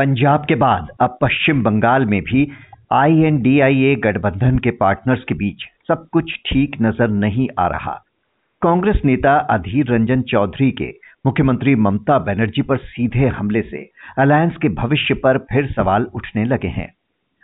[0.00, 2.46] पंजाब के बाद अब पश्चिम बंगाल में भी
[2.92, 7.92] आईएनडीआईए गठबंधन के पार्टनर्स के बीच सब कुछ ठीक नज़र नहीं आ रहा।
[8.62, 10.88] कांग्रेस नेता अधीर रंजन चौधरी के
[11.26, 13.82] मुख्यमंत्री ममता बनर्जी पर सीधे हमले से
[14.18, 16.88] अलायंस के भविष्य पर फिर सवाल उठने लगे हैं।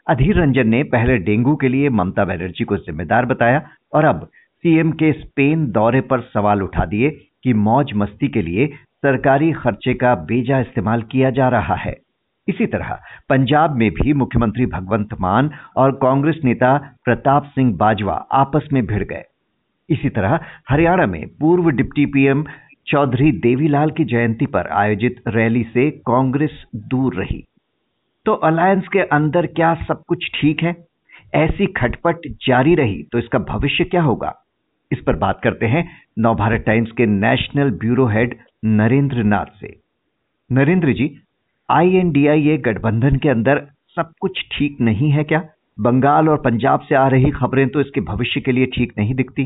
[0.07, 3.61] अधीर रंजन ने पहले डेंगू के लिए ममता बनर्जी को जिम्मेदार बताया
[3.93, 4.27] और अब
[4.64, 7.11] सीएम के स्पेन दौरे पर सवाल उठा दिए
[7.43, 8.67] कि मौज मस्ती के लिए
[9.03, 11.96] सरकारी खर्चे का बेजा इस्तेमाल किया जा रहा है।
[12.49, 18.68] इसी तरह, पंजाब में भी मुख्यमंत्री भगवंत मान और कांग्रेस नेता प्रताप सिंह बाजवा आपस
[18.73, 19.23] में भिड़ गए।
[19.89, 22.45] इसी तरह, हरियाणा में पूर्व डिप्टी पीएम
[22.87, 27.45] चौधरी देवीलाल की जयंती पर आयोजित रैली से कांग्रेस दूर रही।
[28.27, 30.75] तो अलायंस के अंदर क्या सब कुछ ठीक है?
[31.35, 34.34] ऐसी खटपट जारी रही तो इसका भविष्य क्या होगा?
[34.92, 39.75] इस पर बात करते हैं नवभारत टाइम्स के national bureau head Narendra Nath से।
[40.53, 41.07] नरेंद्र जी
[41.69, 45.42] आईएनडीआईए गठबंधन के अंदर सब कुछ ठीक नहीं है क्या?
[45.78, 49.45] बंगाल और पंजाब से आ रही खबरें तो इसके भविष्य के लिए ठीक नहीं दिखती।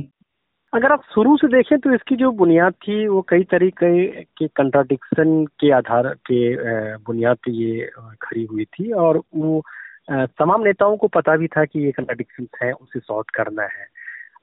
[0.72, 5.44] अगर आप शुरू से देखें तो इसकी जो बुनियाद थी, वो कई तरीके के कंट्राडिक्शन
[5.60, 7.90] के आधार के बुनियाद पे ये
[8.22, 9.62] खड़ी हुई थी और वो
[10.10, 13.88] तमाम नेताओं को पता भी था कि ये कंट्राडिक्शन है, उसे सॉर्ट करना है।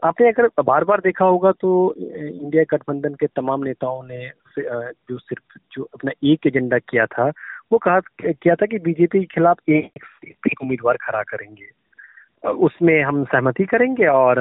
[0.04, 4.26] आपने अगर बार बार देखा होगा तो इंडिया गठबंधन के तमाम नेताओं ने
[4.60, 7.32] जो सिर्फ़, जो अपना एक एजेंडा किया था,
[7.72, 9.92] वो कहा, किया था कि बीजेपी के खिलाफ एक
[10.28, 11.66] एक उम्मीदवार खड़ा करेंगे।
[12.48, 14.36] उसमें हम सहमति करेंगे और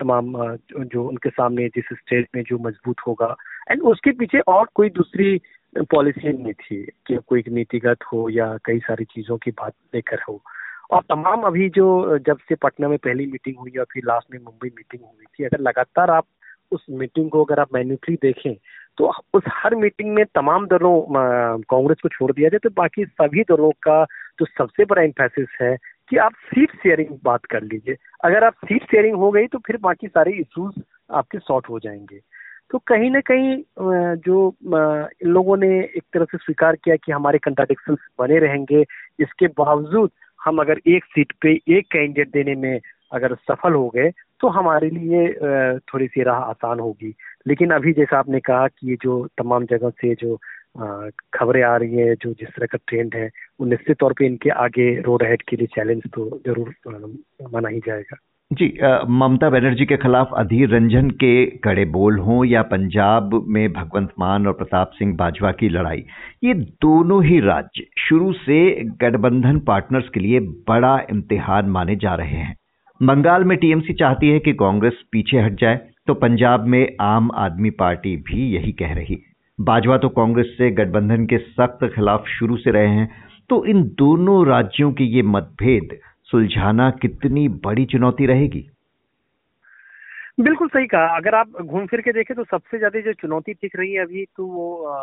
[0.00, 3.36] तमाम जो उनके सामने जिस स्टेट में जो मज़बूत होगा।
[3.70, 5.40] एंड उसके पीछे और कोई दूसरी
[5.78, 10.42] पॉलिसी नहीं थी कि कोई नीतिगत हो या कई सारी चीज़ों की बात लेकर हो।
[10.90, 14.40] और तमाम अभी जो, जब से पटना में पहली मीटिंग हुई और फिर लास्ट में
[14.40, 16.24] मुंबई मीटिंग हुई थी, अगर लगातार आप
[16.72, 18.54] उस मीटिंग को अगर आप मैन्युटली देखें
[18.98, 21.00] तो उस हर मीटिंग में तमाम दलों
[21.70, 24.02] कांग्रेस को छोड़ दिया जाए तो बाकी सभी दलों का
[24.40, 25.76] जो सबसे बड़ा इम्फेसिस है
[26.10, 29.76] कि आप सीट शेयरिंग बात कर लीजिए। अगर आप सीट शेयरिंग हो गई तो फिर
[29.82, 30.80] बाकी सारे इश्यूज़
[31.10, 32.20] आपके सॉर्ट हो जाएँगे।
[32.70, 33.56] तो कहीं ना कहीं
[34.26, 38.84] जो इन लोगों ने एक तरह से स्वीकार किया कि हमारे कंट्राडिक्शन बने रहेंगे,
[39.20, 42.80] इसके बावजूद हम अगर एक सीट पे एक कैंडिडेट देने में
[43.12, 45.28] अगर सफल हो गए तो हमारे लिए
[45.84, 47.14] थोड़ी सी राह आसान होगी।
[47.46, 50.36] लेकिन अभी जैसा आपने कहा कि ये जो तमाम जगह से जो
[51.34, 53.26] खबरें आ रही हैं, जो जिस तरह का ट्रेंड है,
[53.60, 56.74] वो निश्चित तौर पे इनके आगे रोड हेड के लिए चैलेंज तो ज़रूर
[57.52, 58.16] माना ही जाएगा।
[58.50, 58.66] जी
[59.10, 64.46] ममता बनर्जी के खिलाफ अधीर रंजन के कड़े बोल हों या पंजाब में भगवंत मान
[64.46, 66.04] और प्रताप सिंह बाजवा की लड़ाई,
[66.44, 68.58] ये दोनों ही राज्य शुरू से
[69.00, 72.54] गठबंधन पार्टनर्स के लिए बड़ा इम्तिहान माने जा रहे हैं।
[73.00, 75.76] बंगाल में टीएमसी चाहती है कि कांग्रेस पीछे हट जाए
[76.06, 80.70] तो पंजाब में आम आदमी पार्टी भी यही कह रही है। बाजवा तो कांग्रेस से
[80.70, 83.08] गठबंधन के सख्त खिलाफ शुरू से रहे हैं
[83.50, 85.98] तो इन दोनों राज्यों के ये मतभेद
[86.28, 88.64] सुलझाना कितनी बड़ी चुनौती रहेगी?
[90.40, 93.76] बिल्कुल सही कहा। अगर आप घूम फिर के देखें तो सबसे ज़्यादा जो चुनौती दिख
[93.76, 94.96] रही है अभी तो वो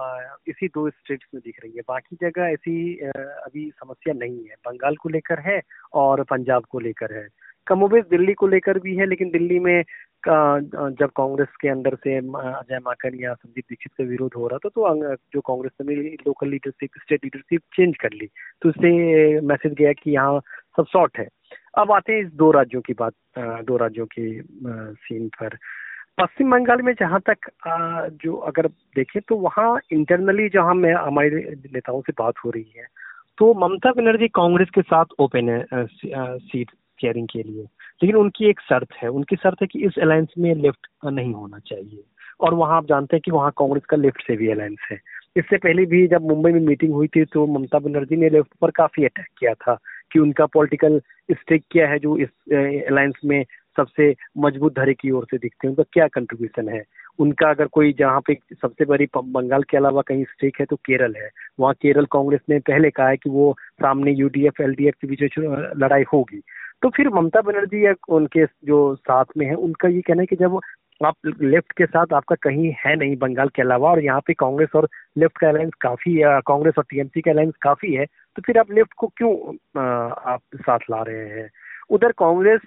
[0.48, 4.96] इसी दो स्टेट्स में दिख रही है। बाकी जगह ऐसी अभी समस्या नहीं है। बंगाल
[4.96, 5.60] को लेकर है
[5.94, 7.28] और पंजाब को लेकर है।
[7.68, 9.84] कमोबेश दिल्ली को लेकर भी है, लेकिन दिल्ली में
[10.24, 10.60] का
[11.00, 14.70] जब कांग्रेस के अंदर से अजय माकन या संदीप दीक्षित का विरोध हो रहा था
[14.70, 18.28] तो जो कांग्रेस ने local leadership state leadership change कर ली।
[18.62, 20.40] तो उससे मैसेज गया कि यहाँ
[20.78, 21.28] सब शॉर्ट है।
[21.78, 23.14] अब आते हैं इस दो राज्यों की बात
[23.68, 24.30] दो राज्यों की
[25.04, 25.58] सीन पर।
[26.22, 27.50] पश्चिम बंगाल में जहाँ तक
[28.24, 32.86] जो अगर देखें तो वहाँ इंटरनली जहाँ मैं, हमारे नेताओं से बात हो रही है
[33.38, 35.86] तो ममता बनर्जी कांग्रेस के साथ ओपन है
[36.38, 36.72] सीट
[37.04, 37.64] शेयरिंग के लिए।
[38.04, 41.60] लेकिन उनकी एक शर्त है, उनकी शर्त है कि इस अलायंस में लेफ़्ट नहीं होना
[41.68, 42.04] चाहिए।
[42.40, 45.00] और वहाँ आप जानते हैं कि वहाँ कांग्रेस का लेफ़्ट से भी अलायंस है।
[45.38, 48.72] इससे पहले भी जब मुंबई में मीटिंग हुई थी तो ममता बनर्जी ने लेफ़्ट पर
[48.72, 49.78] काफ़ी अटैक किया था
[50.12, 51.00] कि उनका पॉलिटिकल
[51.32, 52.30] स्टेक क्या है जो इस
[52.88, 53.44] अलायंस में
[53.78, 56.84] सबसे मज़बूत धरे की ओर से दिखते हैं। उनका क्या कंट्रीब्यूशन है?
[57.20, 61.16] उनका अगर कोई जहाँ पे सबसे बड़ी बंगाल के अलावा कहीं स्टेक है तो केरल
[61.18, 61.30] है।
[61.60, 65.34] वहाँ केरल कांग्रेस ने पहले कहा है कि वो सामने यूडीएफ एलडीएफ के बीच
[65.78, 66.42] लड़ाई होगी।
[66.84, 70.36] तो फिर ममता बनर्जी या उनके जो साथ में है, उनका ये कहना है कि
[70.36, 70.60] जब
[71.06, 74.70] आप लेफ़्ट के साथ आपका कहीं है नहीं बंगाल के अलावा और यहाँ पे कांग्रेस
[74.76, 74.88] और
[75.18, 78.72] लेफ़्ट का अलायंस काफ़ी है कांग्रेस और टीएमसी का अलायंस काफ़ी है तो फिर आप
[78.72, 79.34] लेफ़्ट को क्यों
[80.34, 81.50] आप साथ ला रहे हैं?
[81.90, 82.62] उधर कांग्रेस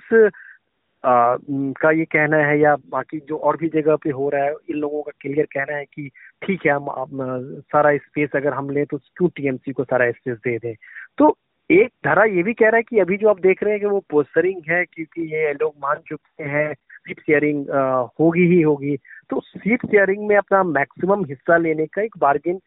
[1.04, 4.76] का ये कहना है या बाकी जो और भी जगह पे हो रहा है, इन
[4.76, 6.10] लोगों का क्लियर कहना है कि
[6.46, 7.18] ठीक है, हम
[7.72, 10.74] सारा स्पेस अगर हम लें तो क्यों टीएमसी को सारा स्पेस दे दें?
[11.18, 11.36] तो
[11.70, 13.86] एक धारा ये भी कह रहा है कि अभी जो आप देख रहे हैं कि
[13.86, 17.64] वो पोस्टरिंग है, क्योंकि ये लोग मान चुके हैं, सीट शेयरिंग
[18.20, 18.96] होगी ही होगी।
[19.30, 22.60] तो सीट शेयरिंग में अपना मैक्सिमम हिस्सा लेने का एक बार्गेन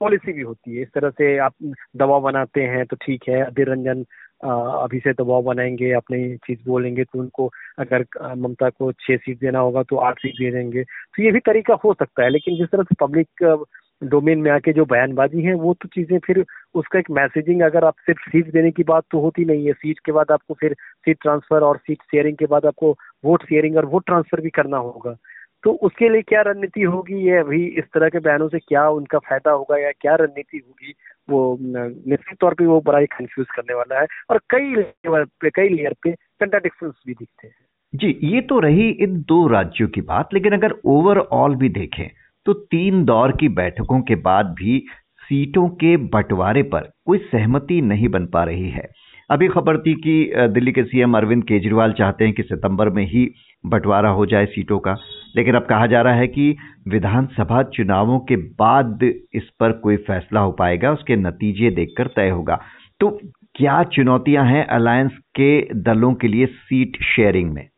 [0.00, 1.54] पॉलिसी भी होती है। इस तरह से आप
[1.96, 4.04] दबाव बनाते हैं तो ठीक है, अधीर रंजन
[4.44, 8.04] अभी से दबाव बनाएँगे, अपनी चीज़ बोलेंगे तो उनको अगर
[8.36, 11.74] ममता को छह सीट देना होगा तो आठ सीट दे देंगे। तो ये भी तरीका
[11.84, 13.66] हो सकता है, लेकिन जिस तरह से पब्लिक
[14.02, 16.44] डोमेन में आके जो बयानबाजी है, वो तो चीज़ें फिर
[16.74, 19.98] उसका एक मैसेजिंग अगर आप सिर्फ़ सीट देने की बात तो होती नहीं है। सीट
[19.98, 23.86] के बाद आपको फिर सीट ट्रांसफ़र और सीट शेयरिंग के बाद आपको वोट शेयरिंग और
[23.86, 25.16] वोट ट्रांसफ़र भी करना होगा।
[25.64, 27.14] तो उसके लिए क्या रणनीति होगी?
[27.14, 30.94] ये अभी इस तरह के बयानों से क्या उनका फ़ायदा होगा या क्या रणनीति होगी?
[31.30, 35.50] वो निश्चित तौर पे वो बड़ा ही कंफ्यूज करने वाला है और कई लेवल पे,
[35.50, 37.54] कई लेयर पे कंट्राडिक्शंस भी दिखते हैं।
[37.94, 42.08] जी, ये तो रही इन दो राज्यों की बात, लेकिन अगर ओवरऑल भी देखें
[42.46, 44.82] तो तीन दौर की बैठकों के बाद भी
[45.22, 48.86] सीटों के बंटवारे पर कोई सहमति नहीं बन पा रही है।
[49.30, 53.28] अभी खबर थी कि दिल्ली के सीएम अरविंद केजरीवाल चाहते हैं कि सितंबर में ही
[53.66, 54.96] बंटवारा हो जाए सीटों का।
[55.36, 56.56] लेकिन अब कहा जा रहा है कि
[56.88, 59.02] विधानसभा चुनावों के बाद
[59.34, 62.60] इस पर कोई फैसला हो पाएगा, उसके नतीजे देखकर तय होगा।
[63.00, 63.18] तो
[63.54, 67.68] क्या चुनौतियाँ हैं अलायंस के दलों के लिए सीट शेयरिंग में?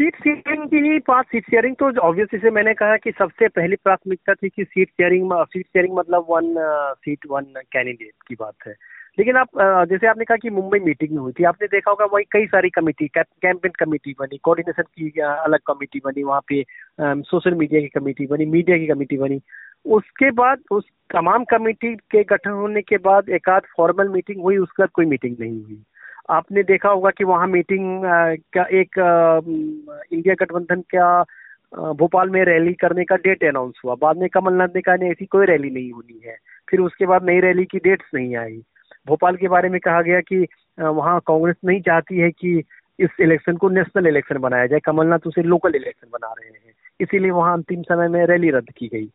[0.00, 3.76] सीट शेयरिंग की ही बात सीट शेयरिंग तो ऑब्वियसली से मैंने कहा कि सबसे पहली
[3.76, 6.54] प्राथमिकता थी कि सीट शेयरिंग सीट शेयरिंग मतलब वन
[7.04, 7.42] सीट वन
[7.72, 8.74] कैंडिडेट की बात है।
[9.18, 9.48] लेकिन आप
[9.88, 13.08] जैसे आपने कहा कि मुंबई मीटिंग हुई थी, आपने देखा होगा वही कई सारी कमेटी
[13.18, 16.64] कैंपेन कमेटी बनी कोऑर्डिनेशन की अलग कमेटी बनी, वहाँ पे
[17.02, 19.40] सोशल मीडिया की कमेटी बनी मीडिया की कमेटी बनी।
[19.84, 24.56] उसके बाद, उस तमाम कमेटी के गठन होने के बाद एक आध फॉर्मल मीटिंग हुई,
[24.56, 25.82] उसके बाद कोई मीटिंग नहीं हुई।
[26.30, 28.02] आपने देखा होगा कि वहाँ मीटिंग
[28.56, 28.98] का एक
[30.12, 31.22] इंडिया गठबंधन का
[31.92, 35.26] भोपाल में रैली करने का डेट अनाउंस हुआ। बाद में कमलनाथ ने कहा, नहीं, ऐसी
[35.26, 36.36] कोई रैली नहीं होनी है।
[36.70, 38.62] फिर उसके बाद नई रैली की डेट्स नहीं आई।
[39.06, 40.46] भोपाल के बारे में कहा गया कि
[40.80, 42.62] वहाँ कांग्रेस नहीं चाहती है कि
[42.98, 47.30] इस इलेक्शन को नेशनल इलेक्शन बनाया जाए। कमलनाथ उसे लोकल इलेक्शन बना रहे हैं। इसीलिए
[47.30, 49.08] वहाँ अंतिम समय में रैली रद्द की गई।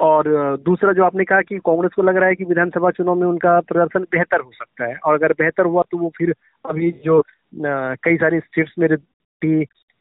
[0.00, 0.28] और
[0.64, 3.58] दूसरा जो आपने कहा कि कांग्रेस को लग रहा है कि विधानसभा चुनाव में उनका
[3.62, 7.22] प्रदर्शन बेहतर हो सकता है। और अगर बेहतर हुआ तो वो फिर अभी जो
[7.54, 8.88] कई सारी स्टेट्स में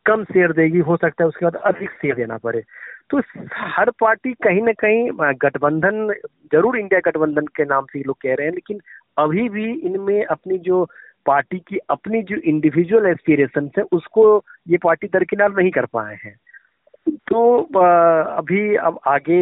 [0.05, 2.61] कम शेयर देगी, हो सकता है उसके बाद अधिक शेयर देना पड़े।
[3.09, 3.19] तो
[3.51, 6.13] हर पार्टी कहीं ना कहीं गठबंधन,
[6.51, 8.79] ज़रूर इंडिया गठबंधन के नाम से लोग कह रहे हैं, लेकिन
[9.17, 10.83] अभी भी इनमें अपनी जो
[11.25, 16.35] पार्टी की अपनी जो इंडिविजुअल एस्पिरेशन है, उसको ये पार्टी दरकिनार नहीं कर पाए हैं।
[17.27, 17.57] तो
[18.37, 19.39] अभी अब आगे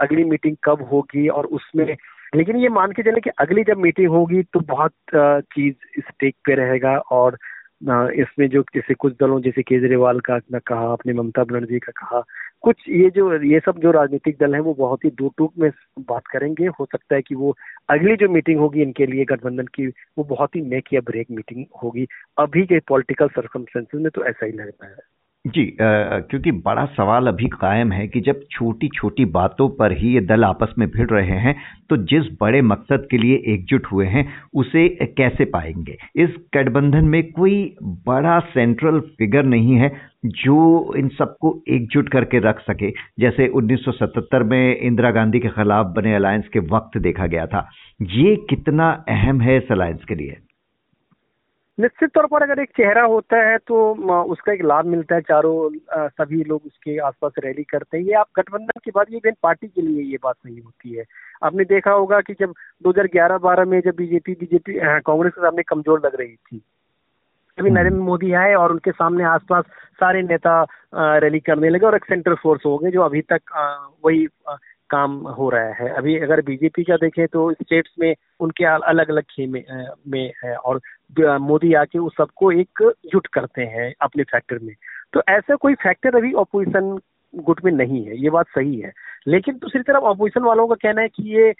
[0.00, 1.84] अगली मीटिंग कब होगी और उसमें,
[2.36, 6.54] लेकिन ये मान के चले कि अगली जब मीटिंग होगी तो बहुत चीज़ स्टेक पे
[6.54, 7.38] रहेगा और
[8.14, 12.22] इसमें जो जैसे कुछ दलों, जैसे केजरीवाल का कहा अपने ममता बनर्जी का कहा,
[12.62, 15.70] कुछ ये जो, ये सब जो राजनीतिक दल हैं वो बहुत ही दूर टूक में
[16.00, 17.54] बात करेंगे। हो सकता है कि वो
[17.90, 21.64] अगली जो मीटिंग होगी इनके लिए गठबंधन की, वो बहुत ही मेक या ब्रेक मीटिंग
[21.82, 22.06] होगी।
[22.38, 24.96] अभी के पॉलिटिकल सर्कमस्टेंसेज में तो ऐसा ही लगता है।
[25.44, 30.12] जी आ, क्योंकि बड़ा सवाल अभी कायम है कि जब छोटी छोटी बातों पर ही
[30.14, 31.54] ये दल आपस में भिड़ रहे हैं
[31.90, 34.24] तो जिस बड़े मकसद के लिए एकजुट हुए हैं
[34.54, 34.88] उसे
[35.18, 35.96] कैसे पाएँगे?
[36.16, 39.92] इस गठबंधन में कोई बड़ा सेंट्रल फिगर नहीं है
[40.26, 42.90] जो इन सबको एकजुट करके रख सके।
[43.20, 47.68] जैसे 1977 में इंदिरा गांधी के खिलाफ बने अलायंस के वक्त देखा गया था।
[48.00, 50.36] ये कितना अहम है इस अलायंस के लिए?
[51.78, 53.76] निश्चित तौर पर अगर एक चेहरा होता है तो
[54.24, 55.70] उसका एक लाभ मिलता है चारों
[56.08, 59.82] सभी लोग उसके आसपास रैली करते हैं ये आप गठबंधन के बाद ये पार्टी के
[59.82, 61.04] लिए ये बात नहीं होती है
[61.42, 62.54] आपने देखा होगा कि जब
[62.84, 66.62] 2011-12 में जब बीजेपी बीजेपी कांग्रेस के सामने कमज़ोर लग रही थी
[67.58, 69.64] अभी हम्म। नरेंद्र मोदी आए और उनके सामने आसपास
[69.98, 70.54] सारे नेता
[71.18, 73.52] रैली करने लगे और एक सेंट्रल फोर्स हो गए जो अभी तक
[74.04, 74.26] वही
[74.90, 79.22] काम हो रहा है। अभी अगर बीजेपी का देखें तो स्टेट्स में उनके अलग अलग
[79.30, 79.62] खेमे
[80.08, 80.80] में है और
[81.40, 84.74] मोदी आके उस सबको एक जुट करते हैं अपने फैक्टर में।
[85.12, 86.96] तो ऐसा कोई फैक्टर अभी ऑपोजिशन
[87.34, 88.92] गुट में नहीं है, ये बात सही है।
[89.28, 91.50] लेकिन दूसरी तरफ़ ऑपोजिशन वालों का कहना है कि ये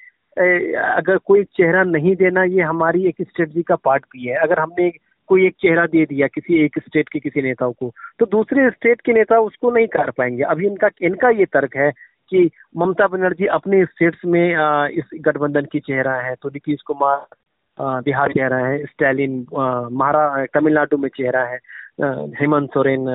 [0.76, 4.90] अगर कोई चेहरा नहीं देना, ये हमारी एक स्ट्रेटजी का पार्ट भी है। अगर हमने
[5.28, 9.00] कोई एक चेहरा दे दिया किसी एक स्टेट के किसी नेताओं को तो दूसरे स्टेट
[9.00, 11.90] के नेता उसको नहीं कर पाएँगे। अभी इनका इनका ये तर्क है
[12.31, 17.26] कि ममता बनर्जी अपने स्टेट्स में इस गठबंधन की चेहरा है तो नीतीश कुमार
[17.78, 21.59] बिहार चेहरा है स्टैलिन महारा तमिलनाडु में चेहरा है
[22.40, 23.07] हेमंत सोरेन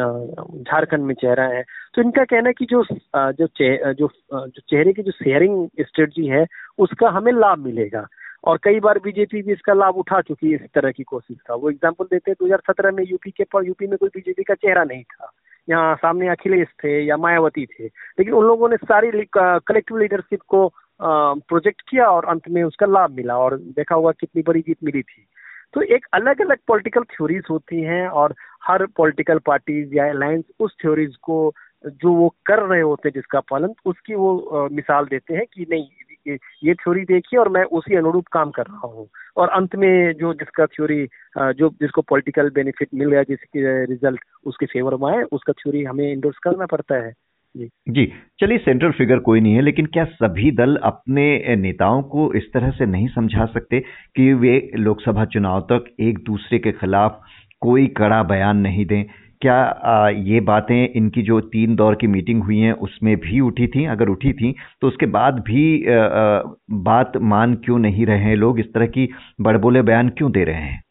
[0.63, 1.63] झारखंड में चेहरा है।
[1.96, 6.25] तो इनका कहना है कि जो जो चे, जो जो चेहरे की जो शेयरिंग स्ट्रेटजी
[6.28, 6.46] है
[6.80, 8.06] उसका हमें लाभ मिलेगा।
[8.44, 11.56] और कई बार बीजेपी भी इसका लाभ उठा चुकी है इस तरह की कोशिश का।
[11.56, 14.44] वो एग्ज़ाम्पल देते हैं दो हज़ार सत्रह में यूपी के पर यूपी में कोई बीजेपी
[14.44, 15.32] का चेहरा नहीं था।
[15.70, 20.68] यहाँ सामने अखिलेश थे या मायावती थे। लेकिन उन लोगों ने सारी कलेक्टिव लीडरशिप को
[21.02, 25.02] प्रोजेक्ट किया और अंत में उसका लाभ मिला और देखा होगा कितनी बड़ी जीत मिली
[25.02, 25.26] थी।
[25.74, 28.34] तो एक अलग अलग पॉलिटिकल थ्योरीज होती हैं और
[28.64, 31.54] हर पॉलिटिकल पार्टीज़ या अलायंस उस थ्योरीज को,
[31.86, 35.88] जो वो कर रहे होते हैं जिसका पालन, उसकी वो मिसाल देते हैं कि नहीं
[36.28, 39.08] ये थ्योरी देखिए और मैं उसी अनुरूप काम कर रहा हूँ।
[39.38, 41.06] और अंत में जो जिसका थ्योरी
[41.38, 46.12] जो जिसको पॉलिटिकल बेनिफिट मिल गया, जिसकी रिज़ल्ट उसके फेवर में आए, उसका थ्योरी हमें
[46.12, 47.14] इंडोर्स करना पड़ता है।
[47.58, 52.34] जी। जी, चलिए सेंट्रल फिगर कोई नहीं है, लेकिन क्या सभी दल अपने नेताओं को
[52.34, 53.80] इस तरह से नहीं समझा सकते
[54.16, 57.22] कि वे लोकसभा चुनाव तक एक दूसरे के खिलाफ
[57.62, 59.04] कोई कड़ा बयान नहीं दें?
[59.41, 63.67] क्या आ, ये बातें इनकी जो तीन दौर की मीटिंग हुई हैं उसमें भी उठी
[63.67, 63.86] थी?
[63.86, 68.36] अगर उठी थी तो उसके बाद भी आ, आ, बात मान क्यों नहीं रहे हैं
[68.36, 68.60] लोग?
[68.60, 69.10] इस तरह की
[69.41, 70.84] बड़बोले बयान क्यों दे रहे हैं?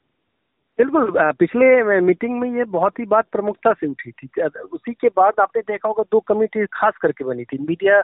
[0.79, 5.41] बिल्कुल पिछले मीटिंग में ये बहुत ही बात प्रमुखता से उठी थी। उसी के बाद
[5.41, 8.03] आपने देखा होगा दो कमेटी खास करके बनी थी media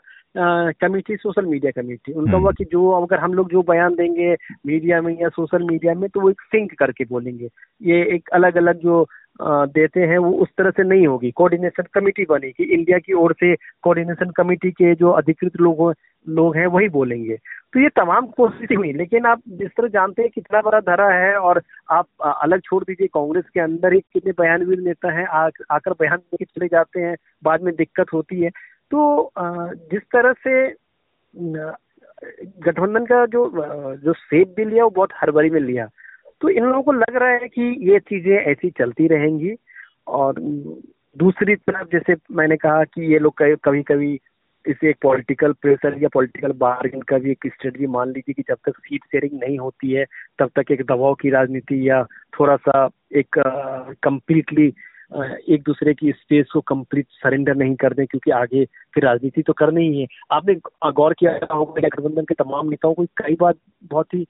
[0.80, 2.12] committee social media committee.
[2.12, 4.34] उनका हुआ हम्म। कि जो अगर हम लोग जो बयान देंगे
[4.66, 7.48] मीडिया में या सोशल मीडिया में तो वो एक सिंक करके बोलेंगे।
[7.82, 9.06] ये एक अलग अलग जो
[9.40, 13.54] देते हैं, वो उस तरह से नहीं होगी। कोऑर्डिनेशन कमेटी बनेगी। इंडिया की ओर से
[13.54, 15.92] कोऑर्डिनेशन कमेटी के जो अधिकृत लोग
[16.26, 17.36] लोग हैं, वही बोलेंगे।
[17.72, 21.34] तो ये तमाम कोशिश हुई, लेकिन आप जिस तरह जानते हैं कितना बड़ा धरा है,
[21.36, 26.18] और आप अलग छोड़ दीजिए, कांग्रेस के अंदर ही कितने बयानवीर नेता हैं आकर बयान
[26.18, 28.50] देके चले जाते हैं, बाद में दिक्कत होती है।
[28.90, 29.32] तो
[29.90, 30.54] जिस तरह से
[32.62, 33.50] गठबंधन का जो
[33.96, 35.88] जो सेफ़ भी लिया, वो बहुत हरबरी में लिया।
[36.44, 39.54] तो इन लोगों को लग रहा है कि ये चीज़ें ऐसी चलती रहेंगी।
[40.06, 40.34] और
[41.16, 44.12] दूसरी तरफ़ जैसे मैंने कहा कि ये लोग कभी कभी
[44.64, 48.56] इसे एक पॉलिटिकल प्रेशर या पॉलिटिकल बार्गेन का भी एक स्ट्रेटजी मान लीजिए कि जब
[48.66, 50.04] तक सीट शेयरिंग नहीं होती है,
[50.38, 52.02] तब तक एक दबाव की राजनीति या
[52.38, 53.38] थोड़ा सा एक
[54.02, 54.72] कम्प्लीटली
[55.54, 59.52] एक दूसरे की स्पेस को कंप्लीट सरेंडर नहीं कर दें क्योंकि आगे फिर राजनीति तो
[59.52, 60.54] करनी ही है। आपने
[60.92, 64.26] गौर किया होगा, गठबंधन के तमाम नेताओं को कई बार बहुत ही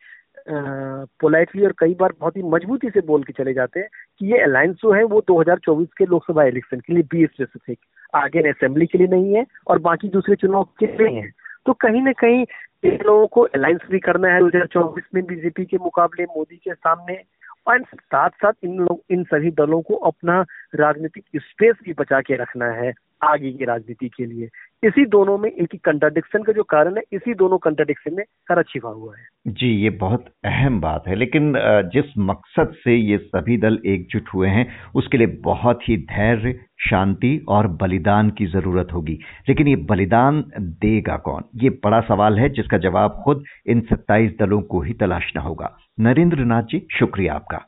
[0.51, 4.39] पोलाइटली और कई बार बहुत ही मजबूती से बोल के चले जाते हैं कि ये
[4.39, 7.79] अलायंस जो है वो 2024 के लोकसभा इलेक्शन के लिए बी स्पेसिफिक
[8.15, 11.31] आगे असेंबली के लिए नहीं है और बाकी दूसरे चुनाव के लिए है।
[11.67, 12.47] तो कहीं ना कहीं
[12.85, 17.21] इन लोगों को अलायंस भी करना है। 2024 में बीजेपी के मुकाबले, मोदी के सामने
[17.67, 22.35] और साथ साथ इन लोग, इन सभी दलों को अपना राजनीतिक स्पेस भी बचा के
[22.35, 22.93] रखना है।
[23.25, 24.49] आगे की राजनीति के लिए।
[24.83, 28.89] इसी दोनों में इनकी कंट्राडिक्शन का जो कारण है, इसी दोनों कंट्राडिक्शन में सारा छिपा
[28.89, 31.53] हुआ है। जी, ये बहुत अहम बात है, लेकिन
[31.95, 37.45] जिस मकसद से ये सभी दल एकजुट हुए हैं, उसके लिए बहुत ही धैर्य, शांति
[37.49, 41.45] और बलिदान की ज़रूरत होगी। लेकिन ये बलिदान देगा कौन?
[41.57, 46.45] ये बड़ा सवाल है, जिसका जवाब खुद इन 27 दलों को ही तलाशना होगा। नरेंद्र
[46.45, 47.63] नाथ जी, शुक्रिया आपका।